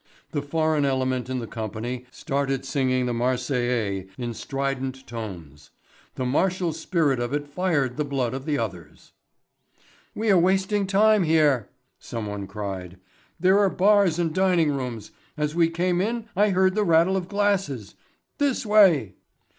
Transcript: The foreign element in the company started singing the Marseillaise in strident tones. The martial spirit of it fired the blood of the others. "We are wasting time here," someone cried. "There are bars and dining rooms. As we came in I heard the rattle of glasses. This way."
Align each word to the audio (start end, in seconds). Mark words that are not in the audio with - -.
The 0.31 0.41
foreign 0.41 0.83
element 0.83 1.29
in 1.29 1.37
the 1.37 1.45
company 1.45 2.07
started 2.09 2.65
singing 2.65 3.05
the 3.05 3.13
Marseillaise 3.13 4.09
in 4.17 4.33
strident 4.33 5.05
tones. 5.05 5.69
The 6.15 6.25
martial 6.25 6.73
spirit 6.73 7.19
of 7.19 7.33
it 7.33 7.47
fired 7.47 7.97
the 7.97 8.03
blood 8.03 8.33
of 8.33 8.45
the 8.45 8.57
others. 8.57 9.13
"We 10.15 10.31
are 10.31 10.39
wasting 10.39 10.87
time 10.87 11.21
here," 11.21 11.69
someone 11.99 12.47
cried. 12.47 12.97
"There 13.39 13.59
are 13.59 13.69
bars 13.69 14.17
and 14.17 14.33
dining 14.33 14.71
rooms. 14.71 15.11
As 15.37 15.53
we 15.53 15.69
came 15.69 16.01
in 16.01 16.27
I 16.35 16.49
heard 16.49 16.73
the 16.73 16.83
rattle 16.83 17.15
of 17.15 17.27
glasses. 17.27 17.93
This 18.39 18.65
way." 18.65 19.13